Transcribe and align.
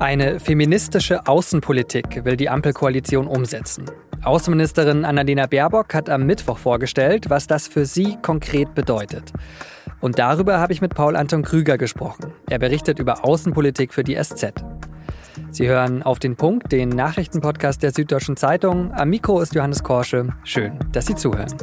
Eine 0.00 0.38
feministische 0.38 1.26
Außenpolitik 1.26 2.24
will 2.24 2.36
die 2.36 2.48
Ampelkoalition 2.48 3.26
umsetzen. 3.26 3.86
Außenministerin 4.22 5.04
Annalena 5.04 5.46
Baerbock 5.46 5.92
hat 5.92 6.08
am 6.08 6.24
Mittwoch 6.24 6.58
vorgestellt, 6.58 7.30
was 7.30 7.48
das 7.48 7.66
für 7.66 7.84
sie 7.84 8.16
konkret 8.22 8.76
bedeutet. 8.76 9.32
Und 10.00 10.20
darüber 10.20 10.60
habe 10.60 10.72
ich 10.72 10.80
mit 10.80 10.94
Paul 10.94 11.16
Anton 11.16 11.42
Krüger 11.42 11.78
gesprochen. 11.78 12.32
Er 12.48 12.60
berichtet 12.60 13.00
über 13.00 13.24
Außenpolitik 13.24 13.92
für 13.92 14.04
die 14.04 14.14
SZ. 14.14 14.52
Sie 15.50 15.66
hören 15.66 16.04
auf 16.04 16.20
den 16.20 16.36
Punkt, 16.36 16.70
den 16.70 16.90
Nachrichtenpodcast 16.90 17.82
der 17.82 17.90
Süddeutschen 17.90 18.36
Zeitung. 18.36 18.92
Am 18.92 19.10
Mikro 19.10 19.40
ist 19.40 19.56
Johannes 19.56 19.82
Korsche. 19.82 20.28
Schön, 20.44 20.78
dass 20.92 21.06
Sie 21.06 21.16
zuhören. 21.16 21.56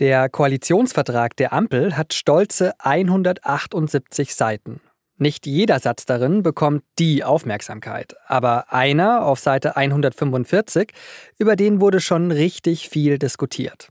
Der 0.00 0.30
Koalitionsvertrag 0.30 1.36
der 1.36 1.52
Ampel 1.52 1.98
hat 1.98 2.14
stolze 2.14 2.72
178 2.78 4.34
Seiten. 4.34 4.80
Nicht 5.22 5.46
jeder 5.46 5.78
Satz 5.78 6.04
darin 6.04 6.42
bekommt 6.42 6.82
die 6.98 7.22
Aufmerksamkeit, 7.22 8.16
aber 8.26 8.72
einer 8.72 9.24
auf 9.24 9.38
Seite 9.38 9.76
145, 9.76 10.90
über 11.38 11.54
den 11.54 11.80
wurde 11.80 12.00
schon 12.00 12.32
richtig 12.32 12.88
viel 12.88 13.20
diskutiert. 13.20 13.90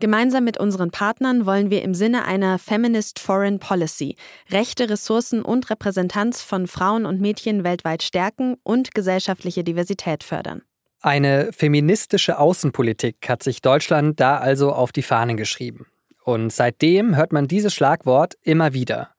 Gemeinsam 0.00 0.44
mit 0.44 0.60
unseren 0.60 0.90
Partnern 0.90 1.46
wollen 1.46 1.70
wir 1.70 1.80
im 1.80 1.94
Sinne 1.94 2.26
einer 2.26 2.58
Feminist 2.58 3.20
Foreign 3.20 3.58
Policy 3.58 4.16
Rechte, 4.50 4.90
Ressourcen 4.90 5.40
und 5.40 5.70
Repräsentanz 5.70 6.42
von 6.42 6.66
Frauen 6.66 7.06
und 7.06 7.22
Mädchen 7.22 7.64
weltweit 7.64 8.02
stärken 8.02 8.56
und 8.62 8.94
gesellschaftliche 8.94 9.64
Diversität 9.64 10.22
fördern. 10.22 10.60
Eine 11.00 11.54
feministische 11.54 12.38
Außenpolitik 12.38 13.26
hat 13.30 13.42
sich 13.42 13.62
Deutschland 13.62 14.20
da 14.20 14.36
also 14.36 14.72
auf 14.72 14.92
die 14.92 15.00
Fahnen 15.00 15.38
geschrieben. 15.38 15.86
Und 16.22 16.52
seitdem 16.52 17.16
hört 17.16 17.32
man 17.32 17.48
dieses 17.48 17.72
Schlagwort 17.72 18.34
immer 18.42 18.74
wieder 18.74 19.15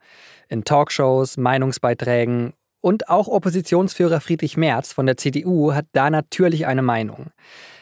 in 0.50 0.64
Talkshows, 0.64 1.38
Meinungsbeiträgen 1.38 2.53
und 2.81 3.09
auch 3.09 3.28
Oppositionsführer 3.28 4.22
Friedrich 4.22 4.58
Merz 4.58 4.94
von 4.94 5.06
der 5.06 5.17
CDU 5.17 5.73
hat 5.73 5.86
da 5.94 6.09
natürlich 6.09 6.67
eine 6.67 6.81
Meinung. 6.81 7.31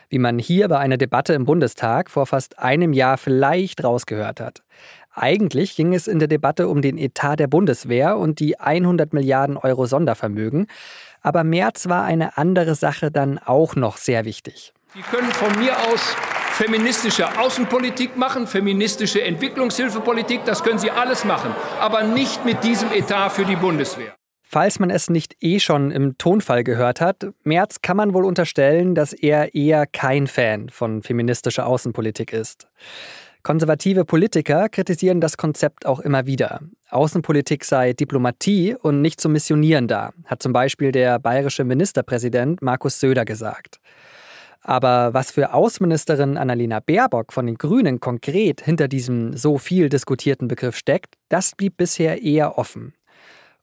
Wie 0.10 0.20
man 0.20 0.40
hier 0.40 0.68
bei 0.68 0.78
einer 0.78 0.98
Debatte 0.98 1.34
im 1.34 1.46
Bundestag 1.46 2.10
vor 2.10 2.26
fast 2.26 2.60
einem 2.60 2.94
Jahr 2.94 3.18
vielleicht 3.18 3.84
rausgehört 3.84 4.40
hat. 4.40 4.64
Eigentlich 5.14 5.76
ging 5.76 5.94
es 5.94 6.08
in 6.08 6.20
der 6.20 6.28
Debatte 6.28 6.68
um 6.68 6.82
den 6.82 6.98
Etat 6.98 7.38
der 7.38 7.48
Bundeswehr 7.48 8.18
und 8.18 8.40
die 8.40 8.60
100 8.60 9.14
Milliarden 9.14 9.58
Euro 9.58 9.86
Sondervermögen. 9.86 10.68
Aber 11.22 11.44
Merz 11.44 11.88
war 11.88 12.04
eine 12.04 12.38
andere 12.38 12.76
Sache 12.76 13.12
dann 13.12 13.40
auch 13.40 13.76
noch 13.76 13.98
sehr 13.98 14.26
wichtig. 14.26 14.74
Sie 14.96 15.02
können 15.02 15.30
von 15.34 15.60
mir 15.60 15.78
aus 15.90 16.16
feministische 16.52 17.38
Außenpolitik 17.38 18.16
machen, 18.16 18.48
feministische 18.48 19.22
Entwicklungshilfepolitik, 19.22 20.46
das 20.46 20.64
können 20.64 20.80
Sie 20.80 20.90
alles 20.90 21.26
machen, 21.26 21.54
aber 21.82 22.04
nicht 22.04 22.46
mit 22.46 22.64
diesem 22.64 22.94
Etat 22.94 23.32
für 23.32 23.44
die 23.44 23.58
Bundeswehr. 23.58 24.16
Falls 24.42 24.80
man 24.80 24.90
es 24.90 25.10
nicht 25.10 25.36
eh 25.42 25.60
schon 25.60 25.92
im 25.92 26.18
Tonfall 26.18 26.64
gehört 26.64 27.02
hat, 27.02 27.28
Merz 27.44 27.82
kann 27.82 27.98
man 27.98 28.14
wohl 28.14 28.24
unterstellen, 28.24 28.96
dass 28.96 29.12
er 29.12 29.54
eher 29.54 29.86
kein 29.86 30.28
Fan 30.28 30.70
von 30.70 31.02
feministischer 31.02 31.68
Außenpolitik 31.68 32.32
ist. 32.32 32.70
Konservative 33.44 34.06
Politiker 34.06 34.70
kritisieren 34.70 35.20
das 35.20 35.36
Konzept 35.36 35.86
auch 35.86 36.00
immer 36.00 36.26
wieder. 36.26 36.62
Außenpolitik 36.90 37.66
sei 37.66 37.92
Diplomatie 37.92 38.78
und 38.82 39.02
nicht 39.02 39.20
zum 39.20 39.34
Missionieren 39.34 39.90
da, 39.90 40.14
hat 40.24 40.42
zum 40.42 40.54
Beispiel 40.54 40.94
der 40.94 41.20
bayerische 41.20 41.66
Ministerpräsident 41.66 42.62
Markus 42.62 43.02
Söder 43.02 43.26
gesagt. 43.26 43.82
Aber 44.68 45.14
was 45.14 45.30
für 45.30 45.54
Außenministerin 45.54 46.38
Annalena 46.38 46.80
Baerbock 46.80 47.34
von 47.34 47.46
den 47.46 47.56
Grünen 47.56 48.00
konkret 48.00 48.62
hinter 48.62 48.88
diesem 48.88 49.38
so 49.38 49.60
viel 49.60 49.90
diskutierten 49.90 50.48
Begriff 50.48 50.76
steckt, 50.76 51.18
das 51.30 51.52
blieb 51.56 51.78
bisher 51.78 52.24
eher 52.24 52.58
offen. 52.58 52.96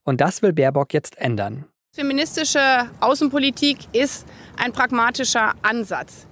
Und 0.04 0.20
das 0.20 0.42
will 0.42 0.52
Baerbock 0.52 0.94
jetzt 0.94 1.18
ändern. 1.18 1.64
Feministische 1.92 2.88
Außenpolitik 3.00 3.78
ist 3.92 4.26
ein 4.56 4.72
pragmatischer 4.72 5.54
Ansatz. 5.62 6.28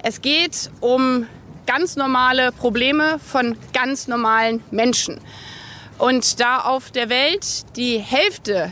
Es 0.00 0.22
geht 0.22 0.70
um 0.80 1.26
ganz 1.66 1.96
normale 1.96 2.52
Probleme 2.52 3.18
von 3.18 3.56
ganz 3.72 4.06
normalen 4.06 4.62
Menschen. 4.70 5.18
Und 5.98 6.38
da 6.38 6.60
auf 6.60 6.92
der 6.92 7.08
Welt 7.08 7.76
die 7.76 7.98
Hälfte 7.98 8.70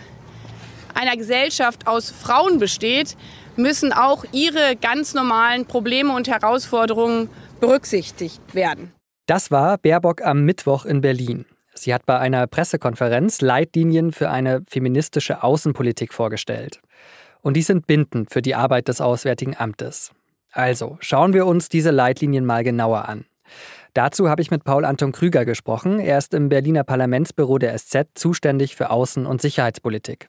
einer 0.94 1.16
Gesellschaft 1.16 1.88
aus 1.88 2.10
Frauen 2.10 2.58
besteht, 2.60 3.16
müssen 3.62 3.92
auch 3.92 4.24
ihre 4.32 4.76
ganz 4.76 5.14
normalen 5.14 5.66
Probleme 5.66 6.14
und 6.14 6.28
Herausforderungen 6.28 7.28
berücksichtigt 7.60 8.54
werden. 8.54 8.92
Das 9.26 9.50
war 9.50 9.78
Baerbock 9.78 10.22
am 10.22 10.44
Mittwoch 10.44 10.84
in 10.84 11.00
Berlin. 11.00 11.46
Sie 11.74 11.94
hat 11.94 12.04
bei 12.04 12.18
einer 12.18 12.46
Pressekonferenz 12.46 13.40
Leitlinien 13.40 14.12
für 14.12 14.30
eine 14.30 14.62
feministische 14.68 15.42
Außenpolitik 15.42 16.12
vorgestellt. 16.12 16.80
Und 17.40 17.54
die 17.56 17.62
sind 17.62 17.86
bindend 17.86 18.30
für 18.30 18.42
die 18.42 18.54
Arbeit 18.54 18.88
des 18.88 19.00
Auswärtigen 19.00 19.56
Amtes. 19.56 20.12
Also 20.52 20.98
schauen 21.00 21.32
wir 21.32 21.46
uns 21.46 21.68
diese 21.68 21.90
Leitlinien 21.90 22.44
mal 22.44 22.62
genauer 22.62 23.08
an. 23.08 23.24
Dazu 23.94 24.28
habe 24.28 24.42
ich 24.42 24.50
mit 24.50 24.64
Paul 24.64 24.84
Anton 24.84 25.12
Krüger 25.12 25.44
gesprochen. 25.44 25.98
Er 25.98 26.18
ist 26.18 26.34
im 26.34 26.48
Berliner 26.48 26.84
Parlamentsbüro 26.84 27.58
der 27.58 27.76
SZ 27.76 28.06
zuständig 28.14 28.76
für 28.76 28.90
Außen- 28.90 29.26
und 29.26 29.42
Sicherheitspolitik. 29.42 30.28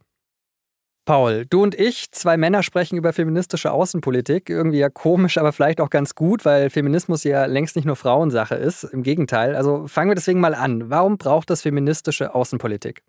Paul, 1.06 1.46
du 1.50 1.62
und 1.62 1.76
ich, 1.76 2.12
zwei 2.12 2.38
Männer 2.38 2.64
sprechen 2.64 2.96
über 2.96 3.12
feministische 3.12 3.74
Außenpolitik. 3.74 4.50
Irgendwie 4.50 4.78
ja 4.78 4.90
komisch, 4.90 5.38
aber 5.38 5.52
vielleicht 5.52 5.82
auch 5.82 5.90
ganz 5.90 6.16
gut, 6.16 6.46
weil 6.46 6.70
Feminismus 6.70 7.26
ja 7.26 7.46
längst 7.46 7.76
nicht 7.76 7.86
nur 7.86 7.98
Frauensache 7.98 8.56
ist. 8.56 8.86
Im 8.86 9.04
Gegenteil. 9.04 9.56
Also 9.56 9.86
fangen 9.88 10.10
wir 10.10 10.16
deswegen 10.16 10.40
mal 10.40 10.56
an. 10.56 10.90
Warum 10.90 11.18
braucht 11.18 11.50
es 11.50 11.62
feministische 11.62 12.34
Außenpolitik? 12.34 13.04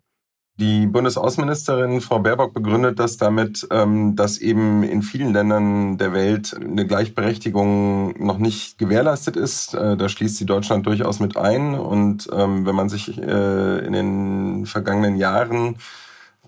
Die 0.57 0.87
Bundesaußenministerin 0.87 1.99
Frau 1.99 2.19
Baerbock 2.19 2.53
begründet 2.53 2.99
das 2.99 3.17
damit, 3.17 3.67
ähm, 3.71 4.15
dass 4.15 4.37
eben 4.39 4.83
in 4.83 5.01
vielen 5.01 5.33
Ländern 5.33 5.97
der 5.97 6.13
Welt 6.13 6.53
eine 6.53 6.85
Gleichberechtigung 6.85 8.25
noch 8.25 8.37
nicht 8.37 8.77
gewährleistet 8.77 9.37
ist. 9.37 9.73
Äh, 9.73 9.95
da 9.95 10.09
schließt 10.09 10.37
sie 10.37 10.45
Deutschland 10.45 10.85
durchaus 10.85 11.21
mit 11.21 11.35
ein. 11.37 11.75
Und 11.75 12.29
ähm, 12.33 12.65
wenn 12.65 12.75
man 12.75 12.89
sich 12.89 13.17
äh, 13.17 13.85
in 13.85 13.93
den 13.93 14.65
vergangenen 14.65 15.15
Jahren 15.15 15.77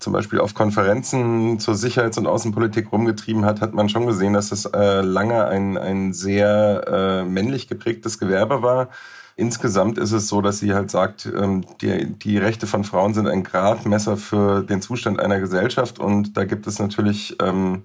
zum 0.00 0.12
Beispiel 0.12 0.40
auf 0.40 0.54
Konferenzen 0.54 1.58
zur 1.58 1.74
Sicherheits- 1.74 2.18
und 2.18 2.26
Außenpolitik 2.26 2.92
rumgetrieben 2.92 3.44
hat, 3.44 3.60
hat 3.60 3.74
man 3.74 3.88
schon 3.88 4.06
gesehen, 4.06 4.32
dass 4.32 4.52
es 4.52 4.64
äh, 4.66 5.00
lange 5.00 5.46
ein, 5.46 5.76
ein 5.76 6.12
sehr 6.12 6.84
äh, 6.86 7.24
männlich 7.24 7.68
geprägtes 7.68 8.18
Gewerbe 8.18 8.62
war. 8.62 8.88
Insgesamt 9.36 9.98
ist 9.98 10.12
es 10.12 10.26
so, 10.26 10.40
dass 10.42 10.58
sie 10.58 10.74
halt 10.74 10.90
sagt, 10.90 11.26
ähm, 11.26 11.64
die, 11.80 12.06
die 12.06 12.38
Rechte 12.38 12.66
von 12.66 12.82
Frauen 12.82 13.14
sind 13.14 13.28
ein 13.28 13.44
Gradmesser 13.44 14.16
für 14.16 14.64
den 14.64 14.82
Zustand 14.82 15.20
einer 15.20 15.38
Gesellschaft 15.38 15.98
und 16.00 16.36
da 16.36 16.44
gibt 16.44 16.66
es 16.66 16.78
natürlich 16.80 17.36
ähm, 17.40 17.84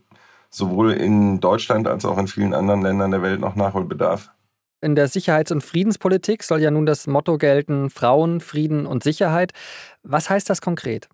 sowohl 0.49 0.93
in 0.93 1.39
Deutschland 1.39 1.87
als 1.87 2.05
auch 2.05 2.17
in 2.17 2.27
vielen 2.27 2.53
anderen 2.53 2.81
Ländern 2.81 3.11
der 3.11 3.21
Welt 3.21 3.39
noch 3.39 3.55
Nachholbedarf. 3.55 4.31
In 4.81 4.95
der 4.95 5.07
Sicherheits- 5.07 5.51
und 5.51 5.63
Friedenspolitik 5.63 6.43
soll 6.43 6.59
ja 6.59 6.69
nun 6.69 6.85
das 6.85 7.07
Motto 7.07 7.37
gelten, 7.37 7.89
Frauen, 7.89 8.41
Frieden 8.41 8.85
und 8.85 9.01
Sicherheit. 9.01 9.53
Was 10.03 10.29
heißt 10.29 10.49
das 10.49 10.59
konkret? 10.59 11.07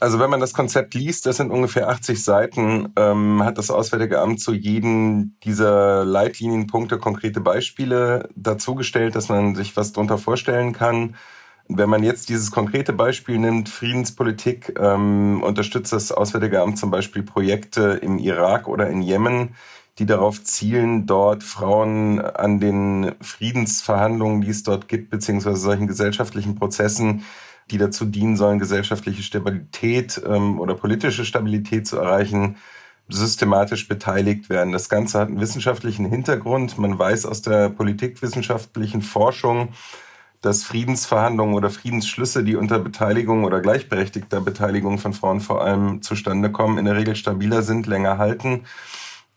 Also 0.00 0.20
wenn 0.20 0.30
man 0.30 0.38
das 0.38 0.54
Konzept 0.54 0.94
liest, 0.94 1.26
das 1.26 1.38
sind 1.38 1.50
ungefähr 1.50 1.88
80 1.88 2.22
Seiten, 2.22 2.92
ähm, 2.96 3.42
hat 3.42 3.58
das 3.58 3.70
Auswärtige 3.70 4.20
Amt 4.20 4.40
zu 4.40 4.54
jedem 4.54 5.36
dieser 5.42 6.04
Leitlinienpunkte 6.04 6.98
konkrete 6.98 7.40
Beispiele 7.40 8.28
dazugestellt, 8.36 9.16
dass 9.16 9.28
man 9.28 9.56
sich 9.56 9.76
was 9.76 9.92
darunter 9.92 10.16
vorstellen 10.18 10.72
kann. 10.72 11.16
Wenn 11.66 11.90
man 11.90 12.04
jetzt 12.04 12.28
dieses 12.28 12.52
konkrete 12.52 12.92
Beispiel 12.92 13.38
nimmt, 13.38 13.68
Friedenspolitik, 13.68 14.78
ähm, 14.78 15.42
unterstützt 15.42 15.92
das 15.92 16.12
Auswärtige 16.12 16.62
Amt 16.62 16.78
zum 16.78 16.92
Beispiel 16.92 17.24
Projekte 17.24 17.98
im 18.00 18.18
Irak 18.18 18.68
oder 18.68 18.88
in 18.88 19.02
Jemen, 19.02 19.56
die 19.98 20.06
darauf 20.06 20.44
zielen, 20.44 21.06
dort 21.06 21.42
Frauen 21.42 22.20
an 22.20 22.60
den 22.60 23.16
Friedensverhandlungen, 23.20 24.42
die 24.42 24.50
es 24.50 24.62
dort 24.62 24.86
gibt, 24.86 25.10
beziehungsweise 25.10 25.56
solchen 25.56 25.88
gesellschaftlichen 25.88 26.54
Prozessen, 26.54 27.24
die 27.70 27.78
dazu 27.78 28.04
dienen 28.04 28.36
sollen, 28.36 28.58
gesellschaftliche 28.58 29.22
Stabilität 29.22 30.20
ähm, 30.26 30.60
oder 30.60 30.74
politische 30.74 31.24
Stabilität 31.24 31.86
zu 31.86 31.96
erreichen, 31.98 32.56
systematisch 33.08 33.88
beteiligt 33.88 34.50
werden. 34.50 34.72
Das 34.72 34.88
Ganze 34.88 35.18
hat 35.18 35.28
einen 35.28 35.40
wissenschaftlichen 35.40 36.06
Hintergrund. 36.06 36.78
Man 36.78 36.98
weiß 36.98 37.26
aus 37.26 37.42
der 37.42 37.70
politikwissenschaftlichen 37.70 39.02
Forschung, 39.02 39.70
dass 40.40 40.62
Friedensverhandlungen 40.62 41.54
oder 41.54 41.70
Friedensschlüsse, 41.70 42.44
die 42.44 42.56
unter 42.56 42.78
Beteiligung 42.78 43.44
oder 43.44 43.60
gleichberechtigter 43.60 44.40
Beteiligung 44.40 44.98
von 44.98 45.12
Frauen 45.12 45.40
vor 45.40 45.62
allem 45.62 46.02
zustande 46.02 46.52
kommen, 46.52 46.78
in 46.78 46.84
der 46.84 46.96
Regel 46.96 47.16
stabiler 47.16 47.62
sind, 47.62 47.86
länger 47.86 48.18
halten 48.18 48.62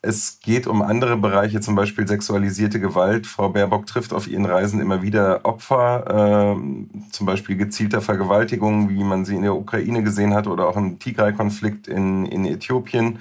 es 0.04 0.40
geht 0.40 0.66
um 0.66 0.82
andere 0.82 1.16
Bereiche, 1.18 1.62
zum 1.62 1.76
Beispiel 1.76 2.08
sexualisierte 2.08 2.80
Gewalt. 2.80 3.28
Frau 3.28 3.50
Baerbock 3.50 3.86
trifft 3.86 4.14
auf 4.14 4.28
ihren 4.28 4.46
Reisen 4.46 4.82
immer 4.82 5.04
wieder 5.04 5.46
Opfer, 5.46 6.56
äh, 6.58 7.12
zum 7.12 7.26
Beispiel 7.28 7.56
gezielter 7.56 8.02
Vergewaltigungen, 8.02 8.90
wie 8.90 9.04
man 9.04 9.26
sie 9.26 9.36
in 9.36 9.44
der 9.44 9.56
Ukraine 9.56 10.02
gesehen 10.04 10.34
hat 10.34 10.48
oder 10.48 10.68
auch 10.68 10.78
im 10.78 10.98
Tigray-Konflikt 10.98 11.88
in, 11.88 12.26
in 12.26 12.46
Äthiopien 12.46 13.20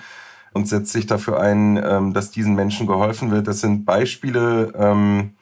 und 0.55 0.69
setzt 0.69 0.93
sich 0.93 1.07
dafür 1.07 1.41
ein, 1.41 1.77
ähm, 1.77 2.15
dass 2.15 2.31
diesen 2.31 2.55
Menschen 2.55 2.87
geholfen 2.87 3.31
wird. 3.31 3.47
Das 3.47 3.61
sind 3.61 3.85
Beispiele 3.85 4.73
ähm, 4.77 5.35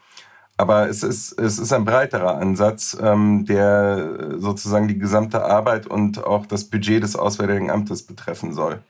Aber 0.57 0.89
es 0.89 1.05
ist, 1.05 1.39
es 1.39 1.59
ist 1.61 1.73
ein 1.73 1.85
breiterer 1.85 2.37
Ansatz, 2.39 2.99
ähm, 3.01 3.47
der 3.47 4.39
sozusagen 4.39 4.89
die 4.89 4.99
gesamte 4.99 5.45
Arbeit 5.45 5.87
und 5.87 6.25
auch 6.25 6.47
das 6.47 6.65
Budget 6.65 7.03
des 7.05 7.15
Auswärtigen 7.17 7.71
Amtes 7.71 8.03
betreffen 8.05 8.53
soll. 8.55 8.81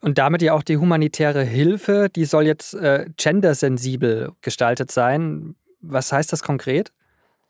Und 0.00 0.18
damit 0.18 0.42
ja 0.42 0.52
auch 0.52 0.62
die 0.62 0.76
humanitäre 0.76 1.42
Hilfe, 1.42 2.08
die 2.14 2.24
soll 2.24 2.44
jetzt 2.44 2.74
äh, 2.74 3.06
gendersensibel 3.16 4.32
gestaltet 4.42 4.90
sein. 4.90 5.54
Was 5.80 6.12
heißt 6.12 6.32
das 6.32 6.42
konkret? 6.42 6.92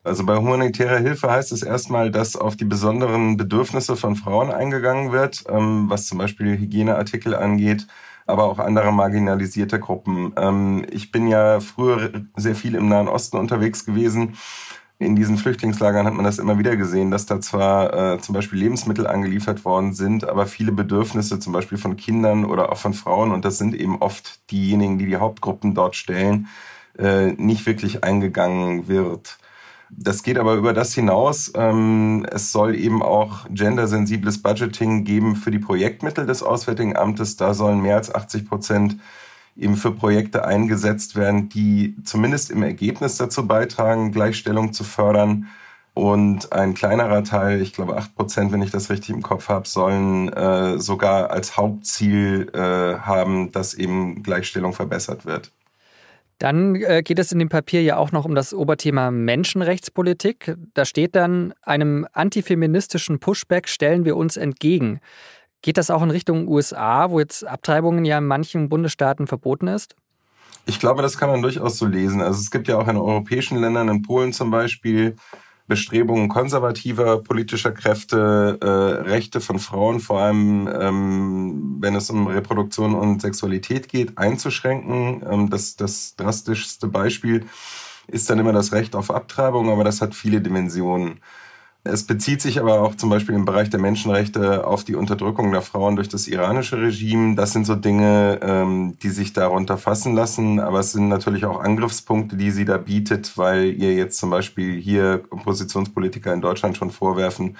Also 0.03 0.25
bei 0.25 0.37
humanitärer 0.37 0.99
Hilfe 0.99 1.29
heißt 1.29 1.51
es 1.51 1.63
erstmal, 1.63 2.11
dass 2.11 2.37
auf 2.37 2.55
die 2.55 2.65
besonderen 2.65 3.35
Bedürfnisse 3.35 3.97
von 3.97 4.15
Frauen 4.15 4.51
eingegangen 4.51 5.11
wird, 5.11 5.43
ähm, 5.49 5.89
was 5.89 6.07
zum 6.07 6.17
Beispiel 6.17 6.57
Hygieneartikel 6.57 7.35
angeht, 7.35 7.87
aber 8.25 8.45
auch 8.45 8.59
andere 8.59 8.93
marginalisierte 8.93 9.79
Gruppen. 9.79 10.33
Ähm, 10.37 10.85
ich 10.89 11.11
bin 11.11 11.27
ja 11.27 11.59
früher 11.59 12.11
sehr 12.37 12.55
viel 12.55 12.75
im 12.75 12.87
Nahen 12.87 13.09
Osten 13.09 13.37
unterwegs 13.37 13.85
gewesen. 13.85 14.37
In 14.99 15.15
diesen 15.15 15.37
Flüchtlingslagern 15.37 16.07
hat 16.07 16.15
man 16.15 16.25
das 16.25 16.39
immer 16.39 16.57
wieder 16.57 16.75
gesehen, 16.75 17.11
dass 17.11 17.27
da 17.27 17.39
zwar 17.39 18.15
äh, 18.15 18.19
zum 18.19 18.33
Beispiel 18.33 18.57
Lebensmittel 18.57 19.05
angeliefert 19.05 19.63
worden 19.63 19.93
sind, 19.93 20.27
aber 20.27 20.47
viele 20.47 20.71
Bedürfnisse 20.71 21.39
zum 21.39 21.53
Beispiel 21.53 21.77
von 21.77 21.97
Kindern 21.97 22.45
oder 22.45 22.71
auch 22.71 22.77
von 22.77 22.95
Frauen, 22.95 23.31
und 23.31 23.45
das 23.45 23.59
sind 23.59 23.75
eben 23.75 24.01
oft 24.01 24.39
diejenigen, 24.49 24.97
die 24.97 25.05
die 25.05 25.17
Hauptgruppen 25.17 25.75
dort 25.75 25.95
stellen, 25.95 26.47
äh, 26.97 27.33
nicht 27.33 27.67
wirklich 27.67 28.03
eingegangen 28.03 28.87
wird. 28.87 29.37
Das 29.91 30.23
geht 30.23 30.37
aber 30.39 30.55
über 30.55 30.73
das 30.73 30.93
hinaus. 30.93 31.51
Ähm, 31.55 32.25
es 32.31 32.51
soll 32.51 32.75
eben 32.75 33.03
auch 33.03 33.45
gendersensibles 33.49 34.41
Budgeting 34.41 35.03
geben 35.03 35.35
für 35.35 35.51
die 35.51 35.59
Projektmittel 35.59 36.25
des 36.25 36.43
Auswärtigen 36.43 36.97
Amtes. 36.97 37.37
Da 37.37 37.53
sollen 37.53 37.81
mehr 37.81 37.95
als 37.97 38.13
80 38.13 38.49
Prozent 38.49 38.97
eben 39.57 39.75
für 39.75 39.91
Projekte 39.91 40.45
eingesetzt 40.45 41.15
werden, 41.15 41.49
die 41.49 41.95
zumindest 42.03 42.51
im 42.51 42.63
Ergebnis 42.63 43.17
dazu 43.17 43.47
beitragen, 43.47 44.11
Gleichstellung 44.11 44.73
zu 44.73 44.83
fördern. 44.83 45.47
Und 45.93 46.53
ein 46.53 46.75
kleinerer 46.75 47.23
Teil, 47.23 47.59
ich 47.59 47.73
glaube 47.73 47.97
acht 47.97 48.15
Prozent, 48.15 48.51
wenn 48.51 48.61
ich 48.61 48.69
das 48.69 48.91
richtig 48.91 49.15
im 49.15 49.23
Kopf 49.23 49.49
habe, 49.49 49.67
sollen 49.67 50.31
äh, 50.31 50.77
sogar 50.77 51.31
als 51.31 51.57
Hauptziel 51.57 52.51
äh, 52.53 52.99
haben, 52.99 53.51
dass 53.51 53.73
eben 53.73 54.21
Gleichstellung 54.21 54.73
verbessert 54.73 55.25
wird. 55.25 55.51
Dann 56.37 56.75
äh, 56.75 57.01
geht 57.01 57.17
es 57.17 57.31
in 57.31 57.39
dem 57.39 57.49
Papier 57.49 57.81
ja 57.81 57.97
auch 57.97 58.11
noch 58.11 58.25
um 58.25 58.35
das 58.35 58.53
Oberthema 58.53 59.09
Menschenrechtspolitik. 59.09 60.55
Da 60.75 60.85
steht 60.85 61.15
dann, 61.15 61.55
einem 61.63 62.05
antifeministischen 62.13 63.19
Pushback 63.19 63.67
stellen 63.67 64.05
wir 64.05 64.15
uns 64.15 64.37
entgegen. 64.37 64.99
Geht 65.61 65.77
das 65.77 65.89
auch 65.89 66.03
in 66.03 66.11
Richtung 66.11 66.47
USA, 66.47 67.09
wo 67.09 67.19
jetzt 67.19 67.45
Abtreibungen 67.45 68.05
ja 68.05 68.17
in 68.17 68.25
manchen 68.25 68.69
Bundesstaaten 68.69 69.27
verboten 69.27 69.67
ist? 69.67 69.95
Ich 70.65 70.79
glaube, 70.79 71.01
das 71.01 71.17
kann 71.17 71.29
man 71.29 71.41
durchaus 71.41 71.77
so 71.77 71.85
lesen. 71.85 72.21
Also 72.21 72.39
es 72.39 72.51
gibt 72.51 72.67
ja 72.67 72.77
auch 72.77 72.87
in 72.87 72.97
europäischen 72.97 73.57
Ländern, 73.57 73.89
in 73.89 74.01
Polen 74.01 74.33
zum 74.33 74.51
Beispiel, 74.51 75.15
Bestrebungen 75.67 76.29
konservativer 76.29 77.21
politischer 77.23 77.71
Kräfte, 77.71 78.57
äh, 78.61 79.09
Rechte 79.09 79.41
von 79.41 79.59
Frauen, 79.59 79.99
vor 79.99 80.21
allem 80.21 80.69
ähm, 80.73 81.77
wenn 81.81 81.93
es 81.95 82.09
um 82.09 82.27
Reproduktion 82.27 82.95
und 82.95 83.21
Sexualität 83.21 83.89
geht, 83.89 84.17
einzuschränken. 84.17 85.23
Ähm, 85.29 85.49
das, 85.49 85.75
das 85.75 86.15
drastischste 86.15 86.87
Beispiel 86.87 87.45
ist 88.07 88.29
dann 88.29 88.39
immer 88.39 88.53
das 88.53 88.71
Recht 88.71 88.95
auf 88.95 89.11
Abtreibung, 89.11 89.69
aber 89.69 89.83
das 89.83 89.99
hat 89.99 90.15
viele 90.15 90.39
Dimensionen. 90.39 91.19
Es 91.87 92.05
bezieht 92.05 92.41
sich 92.41 92.59
aber 92.59 92.81
auch 92.81 92.95
zum 92.95 93.09
Beispiel 93.09 93.35
im 93.35 93.45
Bereich 93.45 93.69
der 93.69 93.79
Menschenrechte 93.79 94.67
auf 94.67 94.83
die 94.83 94.95
Unterdrückung 94.95 95.51
der 95.51 95.61
Frauen 95.61 95.95
durch 95.95 96.09
das 96.09 96.27
iranische 96.27 96.79
Regime. 96.79 97.35
Das 97.35 97.53
sind 97.53 97.65
so 97.65 97.75
Dinge, 97.75 98.39
ähm, 98.41 98.97
die 99.01 99.09
sich 99.09 99.33
darunter 99.33 99.77
fassen 99.77 100.13
lassen. 100.13 100.59
Aber 100.59 100.79
es 100.79 100.91
sind 100.91 101.07
natürlich 101.07 101.45
auch 101.45 101.59
Angriffspunkte, 101.59 102.35
die 102.35 102.51
sie 102.51 102.65
da 102.65 102.77
bietet, 102.77 103.37
weil 103.37 103.73
ihr 103.73 103.93
jetzt 103.93 104.17
zum 104.19 104.29
Beispiel 104.29 104.79
hier 104.79 105.23
Oppositionspolitiker 105.29 106.33
in 106.33 106.41
Deutschland 106.41 106.77
schon 106.77 106.91
vorwerfen, 106.91 107.57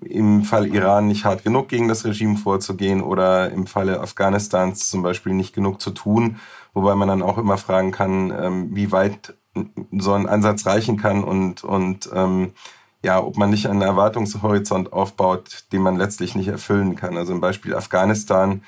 im 0.00 0.44
Fall 0.44 0.66
Iran 0.66 1.08
nicht 1.08 1.24
hart 1.24 1.44
genug 1.44 1.68
gegen 1.68 1.88
das 1.88 2.04
Regime 2.04 2.36
vorzugehen 2.36 3.02
oder 3.02 3.50
im 3.50 3.66
Falle 3.66 4.00
Afghanistans 4.00 4.88
zum 4.88 5.02
Beispiel 5.02 5.34
nicht 5.34 5.54
genug 5.54 5.80
zu 5.80 5.90
tun. 5.90 6.36
Wobei 6.72 6.94
man 6.94 7.08
dann 7.08 7.22
auch 7.22 7.38
immer 7.38 7.58
fragen 7.58 7.90
kann, 7.90 8.30
ähm, 8.30 8.76
wie 8.76 8.92
weit 8.92 9.34
so 9.92 10.12
ein 10.12 10.28
Ansatz 10.28 10.66
reichen 10.66 10.96
kann 10.96 11.24
und, 11.24 11.64
und 11.64 12.08
ähm, 12.14 12.52
ja, 13.02 13.22
ob 13.22 13.36
man 13.36 13.50
nicht 13.50 13.68
einen 13.68 13.82
Erwartungshorizont 13.82 14.92
aufbaut, 14.92 15.64
den 15.72 15.82
man 15.82 15.96
letztlich 15.96 16.34
nicht 16.34 16.48
erfüllen 16.48 16.96
kann. 16.96 17.16
Also 17.16 17.32
im 17.32 17.40
Beispiel 17.40 17.74
Afghanistan 17.74 18.62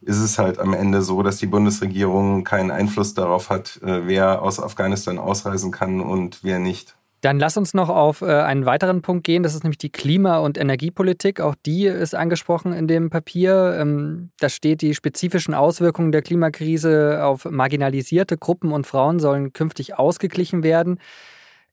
ist 0.00 0.18
es 0.18 0.38
halt 0.38 0.58
am 0.58 0.74
Ende 0.74 1.02
so, 1.02 1.22
dass 1.22 1.36
die 1.36 1.46
Bundesregierung 1.46 2.44
keinen 2.44 2.70
Einfluss 2.70 3.14
darauf 3.14 3.50
hat, 3.50 3.80
äh, 3.82 4.06
wer 4.06 4.42
aus 4.42 4.60
Afghanistan 4.60 5.18
ausreisen 5.18 5.70
kann 5.70 6.00
und 6.00 6.40
wer 6.42 6.58
nicht. 6.58 6.96
Dann 7.22 7.38
lass 7.38 7.56
uns 7.56 7.72
noch 7.72 7.88
auf 7.88 8.20
äh, 8.20 8.26
einen 8.26 8.66
weiteren 8.66 9.00
Punkt 9.00 9.22
gehen, 9.22 9.44
das 9.44 9.54
ist 9.54 9.62
nämlich 9.62 9.78
die 9.78 9.92
Klima- 9.92 10.38
und 10.38 10.58
Energiepolitik. 10.58 11.40
Auch 11.40 11.54
die 11.54 11.86
ist 11.86 12.16
angesprochen 12.16 12.72
in 12.72 12.88
dem 12.88 13.10
Papier. 13.10 13.76
Ähm, 13.78 14.30
da 14.40 14.48
steht, 14.48 14.82
die 14.82 14.92
spezifischen 14.92 15.54
Auswirkungen 15.54 16.10
der 16.10 16.22
Klimakrise 16.22 17.24
auf 17.24 17.44
marginalisierte 17.44 18.36
Gruppen 18.36 18.72
und 18.72 18.88
Frauen 18.88 19.20
sollen 19.20 19.52
künftig 19.52 19.96
ausgeglichen 19.96 20.64
werden. 20.64 20.98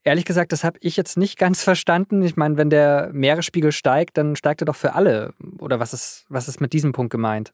Ehrlich 0.10 0.26
gesagt, 0.26 0.52
das 0.52 0.64
habe 0.64 0.80
ich 0.82 0.98
jetzt 0.98 1.18
nicht 1.18 1.38
ganz 1.38 1.62
verstanden. 1.70 2.24
Ich 2.24 2.36
meine, 2.36 2.58
wenn 2.58 2.72
der 2.72 3.12
Meeresspiegel 3.14 3.72
steigt, 3.72 4.18
dann 4.18 4.36
steigt 4.36 4.64
er 4.64 4.66
doch 4.66 4.76
für 4.76 4.96
alle. 4.96 5.36
Oder 5.60 5.80
was 5.80 5.94
ist, 5.94 6.26
was 6.30 6.48
ist 6.48 6.60
mit 6.60 6.74
diesem 6.74 6.94
Punkt 6.94 7.12
gemeint? 7.12 7.54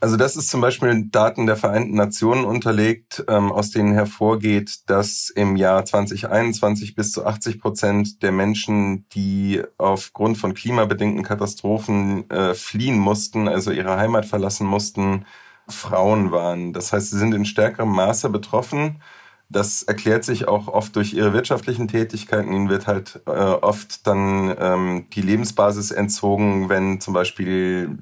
Also 0.00 0.18
das 0.18 0.36
ist 0.36 0.50
zum 0.50 0.60
Beispiel 0.60 1.06
Daten 1.10 1.46
der 1.46 1.56
Vereinten 1.56 1.94
Nationen 1.94 2.44
unterlegt, 2.44 3.24
ähm, 3.26 3.50
aus 3.50 3.70
denen 3.70 3.94
hervorgeht, 3.94 4.80
dass 4.84 5.30
im 5.34 5.56
Jahr 5.56 5.82
2021 5.86 6.94
bis 6.94 7.10
zu 7.10 7.24
80 7.24 7.58
Prozent 7.58 8.22
der 8.22 8.32
Menschen, 8.32 9.08
die 9.14 9.62
aufgrund 9.78 10.36
von 10.36 10.52
klimabedingten 10.52 11.22
Katastrophen 11.22 12.28
äh, 12.28 12.52
fliehen 12.52 12.98
mussten, 12.98 13.48
also 13.48 13.70
ihre 13.70 13.96
Heimat 13.96 14.26
verlassen 14.26 14.66
mussten, 14.66 15.24
Frauen 15.68 16.32
waren. 16.32 16.74
Das 16.74 16.92
heißt, 16.92 17.10
sie 17.10 17.18
sind 17.18 17.32
in 17.32 17.46
stärkerem 17.46 17.88
Maße 17.88 18.28
betroffen 18.28 19.00
das 19.48 19.82
erklärt 19.82 20.24
sich 20.24 20.48
auch 20.48 20.68
oft 20.68 20.96
durch 20.96 21.12
ihre 21.12 21.32
wirtschaftlichen 21.32 21.86
Tätigkeiten. 21.86 22.52
Ihnen 22.52 22.68
wird 22.68 22.86
halt 22.86 23.20
äh, 23.26 23.30
oft 23.30 24.06
dann 24.06 24.54
ähm, 24.58 25.06
die 25.12 25.22
Lebensbasis 25.22 25.90
entzogen, 25.90 26.68
wenn 26.68 27.00
zum 27.00 27.14
Beispiel 27.14 27.96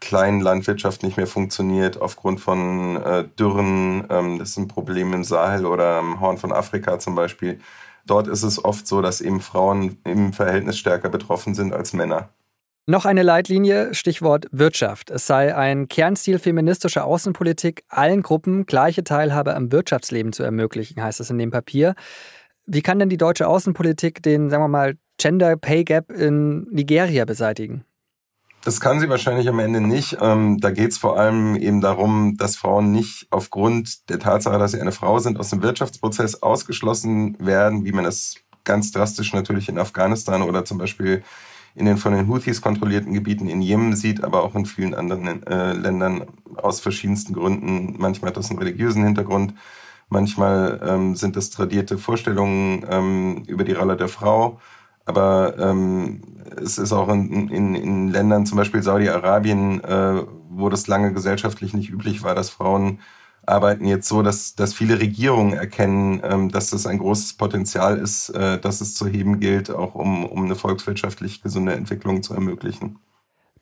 Kleinlandwirtschaft 0.00 1.02
nicht 1.02 1.16
mehr 1.16 1.26
funktioniert 1.26 2.00
aufgrund 2.00 2.40
von 2.40 2.96
äh, 3.02 3.24
Dürren. 3.38 4.06
Ähm, 4.08 4.38
das 4.38 4.50
ist 4.50 4.58
ein 4.58 4.68
Problem 4.68 5.12
im 5.12 5.24
Sahel 5.24 5.66
oder 5.66 5.98
im 5.98 6.20
Horn 6.20 6.38
von 6.38 6.52
Afrika 6.52 6.98
zum 6.98 7.14
Beispiel. 7.14 7.60
Dort 8.06 8.28
ist 8.28 8.42
es 8.42 8.64
oft 8.64 8.86
so, 8.86 9.02
dass 9.02 9.20
eben 9.20 9.40
Frauen 9.40 9.98
im 10.04 10.32
Verhältnis 10.32 10.78
stärker 10.78 11.08
betroffen 11.08 11.54
sind 11.54 11.72
als 11.72 11.92
Männer. 11.92 12.28
Noch 12.86 13.06
eine 13.06 13.22
Leitlinie, 13.22 13.94
Stichwort 13.94 14.46
Wirtschaft. 14.52 15.08
Es 15.08 15.26
sei 15.26 15.56
ein 15.56 15.88
Kernziel 15.88 16.38
feministischer 16.38 17.06
Außenpolitik, 17.06 17.82
allen 17.88 18.20
Gruppen 18.20 18.66
gleiche 18.66 19.02
Teilhabe 19.02 19.56
am 19.56 19.72
Wirtschaftsleben 19.72 20.34
zu 20.34 20.42
ermöglichen, 20.42 21.02
heißt 21.02 21.18
es 21.18 21.30
in 21.30 21.38
dem 21.38 21.50
Papier. 21.50 21.94
Wie 22.66 22.82
kann 22.82 22.98
denn 22.98 23.08
die 23.08 23.16
deutsche 23.16 23.48
Außenpolitik 23.48 24.22
den, 24.22 24.50
sagen 24.50 24.62
wir 24.62 24.68
mal, 24.68 24.98
Gender 25.16 25.56
Pay 25.56 25.84
Gap 25.84 26.12
in 26.12 26.66
Nigeria 26.70 27.24
beseitigen? 27.24 27.86
Das 28.64 28.80
kann 28.80 29.00
sie 29.00 29.08
wahrscheinlich 29.08 29.48
am 29.48 29.60
Ende 29.60 29.80
nicht. 29.80 30.18
Ähm, 30.20 30.58
da 30.58 30.70
geht 30.70 30.90
es 30.90 30.98
vor 30.98 31.18
allem 31.18 31.56
eben 31.56 31.80
darum, 31.80 32.36
dass 32.36 32.56
Frauen 32.56 32.92
nicht 32.92 33.28
aufgrund 33.30 34.10
der 34.10 34.18
Tatsache, 34.18 34.58
dass 34.58 34.72
sie 34.72 34.80
eine 34.80 34.92
Frau 34.92 35.18
sind, 35.20 35.40
aus 35.40 35.48
dem 35.48 35.62
Wirtschaftsprozess 35.62 36.42
ausgeschlossen 36.42 37.38
werden, 37.38 37.86
wie 37.86 37.92
man 37.92 38.04
es 38.04 38.34
ganz 38.64 38.92
drastisch 38.92 39.32
natürlich 39.32 39.70
in 39.70 39.78
Afghanistan 39.78 40.42
oder 40.42 40.66
zum 40.66 40.76
Beispiel 40.76 41.22
in 41.74 41.86
den 41.86 41.96
von 41.96 42.12
den 42.12 42.28
Houthis 42.28 42.60
kontrollierten 42.60 43.12
Gebieten 43.12 43.48
in 43.48 43.60
Jemen 43.60 43.96
sieht, 43.96 44.22
aber 44.22 44.44
auch 44.44 44.54
in 44.54 44.66
vielen 44.66 44.94
anderen 44.94 45.44
äh, 45.46 45.72
Ländern 45.72 46.24
aus 46.56 46.80
verschiedensten 46.80 47.34
Gründen. 47.34 47.96
Manchmal 47.98 48.30
hat 48.30 48.36
das 48.36 48.50
einen 48.50 48.60
religiösen 48.60 49.04
Hintergrund, 49.04 49.54
manchmal 50.08 50.80
ähm, 50.86 51.16
sind 51.16 51.36
das 51.36 51.50
tradierte 51.50 51.98
Vorstellungen 51.98 52.86
ähm, 52.88 53.42
über 53.46 53.64
die 53.64 53.72
Rolle 53.72 53.96
der 53.96 54.08
Frau. 54.08 54.60
Aber 55.06 55.58
ähm, 55.58 56.22
es 56.56 56.78
ist 56.78 56.92
auch 56.92 57.08
in, 57.08 57.48
in, 57.48 57.74
in 57.74 58.08
Ländern, 58.08 58.46
zum 58.46 58.56
Beispiel 58.56 58.82
Saudi-Arabien, 58.82 59.82
äh, 59.84 60.22
wo 60.48 60.68
das 60.68 60.86
lange 60.86 61.12
gesellschaftlich 61.12 61.74
nicht 61.74 61.90
üblich 61.90 62.22
war, 62.22 62.34
dass 62.34 62.50
Frauen 62.50 63.00
arbeiten 63.46 63.86
jetzt 63.86 64.08
so, 64.08 64.22
dass, 64.22 64.54
dass 64.54 64.74
viele 64.74 65.00
Regierungen 65.00 65.52
erkennen, 65.52 66.20
ähm, 66.24 66.50
dass 66.50 66.70
das 66.70 66.86
ein 66.86 66.98
großes 66.98 67.34
Potenzial 67.34 67.98
ist, 67.98 68.30
äh, 68.30 68.58
dass 68.58 68.80
es 68.80 68.94
zu 68.94 69.06
heben 69.06 69.40
gilt, 69.40 69.70
auch 69.70 69.94
um, 69.94 70.24
um 70.24 70.44
eine 70.44 70.54
volkswirtschaftlich 70.54 71.42
gesunde 71.42 71.72
Entwicklung 71.72 72.22
zu 72.22 72.34
ermöglichen. 72.34 72.98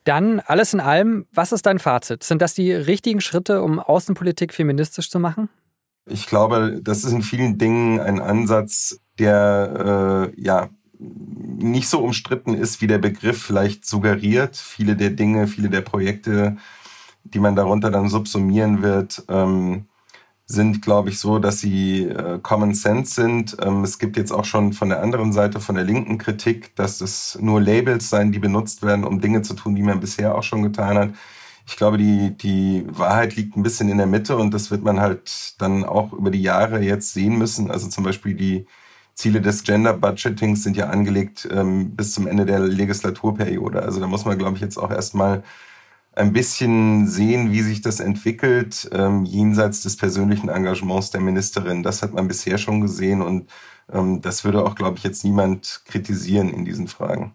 Dann 0.05 0.41
alles 0.41 0.75
in 0.75 0.81
allem, 0.81 1.27
was 1.33 1.53
ist 1.53 1.67
dein 1.67 1.79
Fazit? 1.79 2.25
Sind 2.25 2.43
das 2.43 2.55
die 2.55 2.73
richtigen 2.73 3.21
Schritte, 3.21 3.63
um 3.63 3.79
Außenpolitik 3.79 4.53
feministisch 4.53 5.11
zu 5.11 5.21
machen? 5.21 5.49
Ich 6.07 6.27
glaube, 6.27 6.81
das 6.83 7.05
ist 7.05 7.13
in 7.13 7.23
vielen 7.23 7.59
Dingen 7.59 8.01
ein 8.01 8.21
Ansatz, 8.21 8.99
der 9.19 10.33
äh, 10.35 10.41
ja 10.41 10.71
nicht 10.99 11.89
so 11.89 12.01
umstritten 12.01 12.55
ist, 12.55 12.81
wie 12.81 12.87
der 12.87 12.99
Begriff 12.99 13.41
vielleicht 13.41 13.87
suggeriert. 13.87 14.57
Viele 14.57 14.97
der 14.97 15.11
Dinge, 15.11 15.47
viele 15.47 15.69
der 15.69 15.81
Projekte, 15.81 16.57
die 17.25 17.41
man 17.41 17.57
darunter 17.57 17.91
dann 17.91 18.09
subsumieren 18.09 18.83
wird, 18.83 19.25
ähm, 19.29 19.87
sind, 20.47 20.83
glaube 20.83 21.09
ich, 21.09 21.19
so, 21.19 21.39
dass 21.39 21.61
sie 21.61 22.05
äh, 22.05 22.39
Common 22.43 22.75
Sense 22.75 23.15
sind. 23.15 23.57
Ähm, 23.61 23.85
es 23.85 23.99
gibt 23.99 24.17
jetzt 24.17 24.33
auch 24.33 24.45
schon 24.45 24.73
von 24.73 24.89
der 24.91 25.03
anderen 25.03 25.33
Seite, 25.33 25.61
von 25.61 25.77
der 25.77 25.85
linken 25.85 26.19
Kritik, 26.19 26.77
dass 26.77 27.01
es 27.01 27.39
nur 27.41 27.61
Labels 27.61 28.11
seien, 28.11 28.33
die 28.33 28.39
benutzt 28.39 28.83
werden, 28.83 29.05
um 29.05 29.21
Dinge 29.21 29.43
zu 29.43 29.55
tun, 29.55 29.75
die 29.75 29.83
man 29.83 30.01
bisher 30.01 30.35
auch 30.35 30.43
schon 30.43 30.63
getan 30.63 30.99
hat. 30.99 31.11
Ich 31.67 31.77
glaube, 31.77 31.97
die, 31.97 32.37
die 32.37 32.85
Wahrheit 32.89 33.37
liegt 33.37 33.57
ein 33.57 33.63
bisschen 33.63 33.89
in 33.89 33.99
der 33.99 34.07
Mitte 34.07 34.37
und 34.37 34.53
das 34.53 34.71
wird 34.71 34.83
man 34.83 35.01
halt 35.01 35.55
dann 35.59 35.85
auch 35.85 36.13
über 36.13 36.31
die 36.31 36.43
Jahre 36.43 36.81
jetzt 36.83 37.15
sehen 37.15 37.39
müssen. 37.39 37.71
Also 37.71 37.89
zum 37.89 38.05
Beispiel 38.05 38.35
die 38.35 38.67
Ziele 39.15 39.41
des 39.41 39.63
Gender 39.63 39.93
Budgetings 39.95 40.63
sind 40.63 40.77
ja 40.77 40.89
angelegt 40.89 41.49
ähm, 41.51 41.95
bis 41.95 42.13
zum 42.13 42.27
Ende 42.27 42.47
der 42.47 42.59
Legislaturperiode. 42.61 43.83
Also 43.83 44.01
da 44.01 44.07
muss 44.07 44.25
man, 44.25 44.39
glaube 44.39 44.57
ich, 44.57 44.63
jetzt 44.63 44.79
auch 44.79 44.91
erstmal 44.91 45.45
ein 46.15 46.33
bisschen 46.33 47.07
sehen, 47.07 47.53
wie 47.53 47.63
sich 47.63 47.81
das 47.81 48.01
entwickelt, 48.01 48.89
ähm, 48.93 49.25
jenseits 49.25 49.83
des 49.83 49.97
persönlichen 49.97 50.49
Engagements 50.49 51.11
der 51.11 51.21
Ministerin. 51.21 51.83
Das 51.83 52.03
hat 52.03 52.13
man 52.13 52.29
bisher 52.29 52.59
schon 52.59 52.81
gesehen 52.81 53.23
und 53.23 53.51
ähm, 53.91 54.21
das 54.21 54.45
würde 54.45 54.65
auch, 54.65 54.75
glaube 54.75 54.99
ich, 54.99 55.05
jetzt 55.05 55.25
niemand 55.25 55.83
kritisieren 55.87 56.51
in 56.51 56.65
diesen 56.65 56.89
Fragen. 56.89 57.35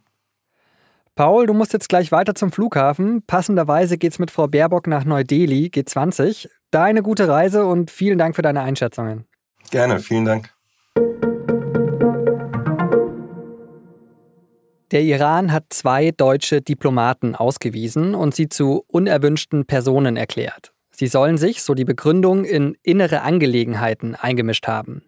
Paul, 1.16 1.48
du 1.48 1.54
musst 1.56 1.74
jetzt 1.74 1.90
gleich 1.90 2.12
weiter 2.12 2.36
zum 2.36 2.52
Flughafen. 2.52 3.24
Passenderweise 3.24 3.98
geht's 3.98 4.20
mit 4.20 4.30
Frau 4.30 4.48
Baerbock 4.48 4.86
nach 4.86 5.04
Neu-Delhi, 5.04 5.72
G20. 5.74 6.48
Da 6.70 6.84
eine 6.84 7.02
gute 7.02 7.28
Reise 7.28 7.66
und 7.66 7.90
vielen 7.90 8.20
Dank 8.20 8.36
für 8.36 8.44
deine 8.44 8.62
Einschätzungen. 8.62 9.26
Gerne, 9.72 10.00
vielen 10.00 10.26
Dank. 10.26 10.57
Der 14.92 15.02
Iran 15.02 15.52
hat 15.52 15.66
zwei 15.70 16.12
deutsche 16.12 16.62
Diplomaten 16.62 17.36
ausgewiesen 17.36 18.16
und 18.16 18.34
sie 18.34 18.48
zu 18.48 18.86
unerwünschten 18.88 19.66
Personen 19.66 20.16
erklärt. 20.16 20.72
Sie 20.92 21.08
sollen 21.08 21.38
sich, 21.38 21.62
so 21.62 21.74
die 21.74 21.84
Begründung, 21.84 22.46
in 22.46 22.78
innere 22.84 23.22
Angelegenheiten 23.22 24.16
eingemischt 24.16 24.66
haben. 24.68 25.04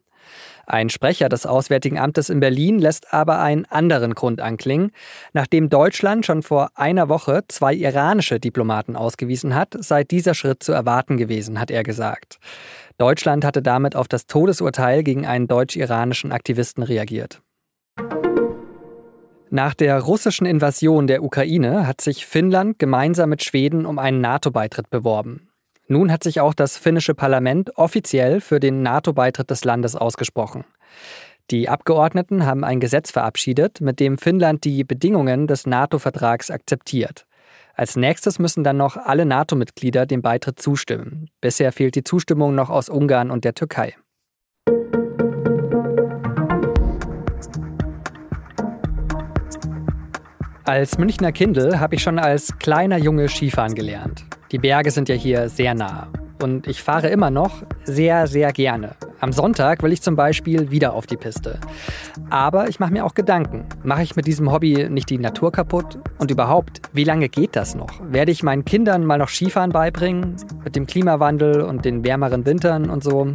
Ein 0.67 0.89
Sprecher 0.89 1.29
des 1.29 1.45
Auswärtigen 1.45 1.97
Amtes 1.97 2.29
in 2.29 2.41
Berlin 2.41 2.77
lässt 2.77 3.11
aber 3.13 3.39
einen 3.39 3.65
anderen 3.65 4.13
Grund 4.13 4.41
anklingen. 4.41 4.91
Nachdem 5.33 5.69
Deutschland 5.69 6.25
schon 6.25 6.43
vor 6.43 6.69
einer 6.75 7.09
Woche 7.09 7.43
zwei 7.47 7.73
iranische 7.73 8.39
Diplomaten 8.39 8.95
ausgewiesen 8.95 9.55
hat, 9.55 9.75
sei 9.79 10.03
dieser 10.03 10.35
Schritt 10.35 10.61
zu 10.61 10.73
erwarten 10.73 11.17
gewesen, 11.17 11.59
hat 11.59 11.71
er 11.71 11.83
gesagt. 11.83 12.37
Deutschland 12.99 13.45
hatte 13.45 13.63
damit 13.63 13.95
auf 13.95 14.07
das 14.07 14.27
Todesurteil 14.27 15.03
gegen 15.03 15.25
einen 15.25 15.47
deutsch-iranischen 15.47 16.31
Aktivisten 16.31 16.83
reagiert. 16.83 17.41
Nach 19.51 19.73
der 19.73 19.99
russischen 19.99 20.45
Invasion 20.45 21.07
der 21.07 21.23
Ukraine 21.23 21.87
hat 21.87 22.01
sich 22.01 22.27
Finnland 22.27 22.77
gemeinsam 22.77 23.29
mit 23.29 23.43
Schweden 23.43 23.87
um 23.87 23.97
einen 23.97 24.21
NATO-Beitritt 24.21 24.91
beworben. 24.91 25.49
Nun 25.87 26.11
hat 26.11 26.23
sich 26.23 26.39
auch 26.39 26.53
das 26.53 26.77
finnische 26.77 27.15
Parlament 27.15 27.75
offiziell 27.75 28.41
für 28.41 28.59
den 28.59 28.83
NATO-Beitritt 28.83 29.49
des 29.49 29.65
Landes 29.65 29.95
ausgesprochen. 29.95 30.65
Die 31.49 31.67
Abgeordneten 31.67 32.45
haben 32.45 32.63
ein 32.63 32.79
Gesetz 32.79 33.09
verabschiedet, 33.09 33.81
mit 33.81 33.99
dem 33.99 34.19
Finnland 34.19 34.65
die 34.65 34.83
Bedingungen 34.83 35.47
des 35.47 35.65
NATO-Vertrags 35.65 36.51
akzeptiert. 36.51 37.25
Als 37.73 37.95
nächstes 37.95 38.37
müssen 38.37 38.63
dann 38.63 38.77
noch 38.77 38.97
alle 38.97 39.25
NATO-Mitglieder 39.25 40.05
dem 40.05 40.21
Beitritt 40.21 40.59
zustimmen. 40.59 41.31
Bisher 41.41 41.71
fehlt 41.71 41.95
die 41.95 42.03
Zustimmung 42.03 42.53
noch 42.53 42.69
aus 42.69 42.87
Ungarn 42.87 43.31
und 43.31 43.45
der 43.45 43.55
Türkei. 43.55 43.95
Als 50.69 50.99
Münchner 50.99 51.31
Kindel 51.31 51.79
habe 51.79 51.95
ich 51.95 52.03
schon 52.03 52.19
als 52.19 52.55
kleiner 52.59 52.99
Junge 52.99 53.27
Skifahren 53.27 53.73
gelernt. 53.73 54.23
Die 54.51 54.59
Berge 54.59 54.91
sind 54.91 55.09
ja 55.09 55.15
hier 55.15 55.49
sehr 55.49 55.73
nah. 55.73 56.09
Und 56.43 56.67
ich 56.67 56.83
fahre 56.83 57.09
immer 57.09 57.31
noch 57.31 57.63
sehr, 57.85 58.27
sehr 58.27 58.53
gerne. 58.53 58.91
Am 59.19 59.31
Sonntag 59.31 59.81
will 59.81 59.91
ich 59.91 60.03
zum 60.03 60.15
Beispiel 60.15 60.69
wieder 60.69 60.93
auf 60.93 61.07
die 61.07 61.17
Piste. 61.17 61.57
Aber 62.29 62.69
ich 62.69 62.79
mache 62.79 62.93
mir 62.93 63.03
auch 63.03 63.15
Gedanken. 63.15 63.65
Mache 63.81 64.03
ich 64.03 64.15
mit 64.15 64.27
diesem 64.27 64.51
Hobby 64.51 64.87
nicht 64.91 65.09
die 65.09 65.17
Natur 65.17 65.51
kaputt? 65.51 65.97
Und 66.19 66.29
überhaupt, 66.29 66.83
wie 66.93 67.03
lange 67.03 67.29
geht 67.29 67.55
das 67.55 67.73
noch? 67.73 67.89
Werde 68.03 68.31
ich 68.31 68.43
meinen 68.43 68.63
Kindern 68.63 69.05
mal 69.05 69.17
noch 69.17 69.29
Skifahren 69.29 69.71
beibringen? 69.71 70.35
Mit 70.63 70.75
dem 70.75 70.85
Klimawandel 70.85 71.61
und 71.61 71.83
den 71.83 72.03
wärmeren 72.03 72.45
Wintern 72.45 72.91
und 72.91 73.03
so? 73.03 73.33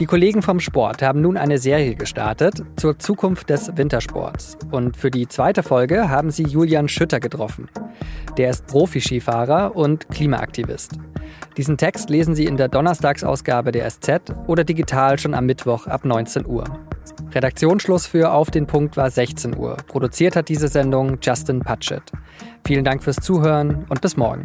Die 0.00 0.06
Kollegen 0.06 0.42
vom 0.42 0.58
Sport 0.58 1.02
haben 1.02 1.20
nun 1.20 1.36
eine 1.36 1.58
Serie 1.58 1.94
gestartet 1.94 2.64
zur 2.74 2.98
Zukunft 2.98 3.48
des 3.48 3.76
Wintersports. 3.76 4.58
Und 4.72 4.96
für 4.96 5.10
die 5.10 5.28
zweite 5.28 5.62
Folge 5.62 6.08
haben 6.10 6.32
sie 6.32 6.42
Julian 6.42 6.88
Schütter 6.88 7.20
getroffen. 7.20 7.68
Der 8.36 8.50
ist 8.50 8.66
Profi-Skifahrer 8.66 9.76
und 9.76 10.08
Klimaaktivist. 10.08 10.98
Diesen 11.56 11.76
Text 11.76 12.10
lesen 12.10 12.34
Sie 12.34 12.46
in 12.46 12.56
der 12.56 12.66
Donnerstagsausgabe 12.66 13.70
der 13.70 13.88
SZ 13.88 14.32
oder 14.48 14.64
digital 14.64 15.16
schon 15.20 15.34
am 15.34 15.46
Mittwoch 15.46 15.86
ab 15.86 16.04
19 16.04 16.44
Uhr. 16.44 16.64
Redaktionsschluss 17.32 18.08
für 18.08 18.32
Auf 18.32 18.50
den 18.50 18.66
Punkt 18.66 18.96
war 18.96 19.10
16 19.10 19.56
Uhr. 19.56 19.76
Produziert 19.86 20.34
hat 20.34 20.48
diese 20.48 20.66
Sendung 20.66 21.18
Justin 21.22 21.60
Patchett. 21.60 22.02
Vielen 22.66 22.84
Dank 22.84 23.04
fürs 23.04 23.16
Zuhören 23.16 23.84
und 23.88 24.00
bis 24.00 24.16
morgen. 24.16 24.44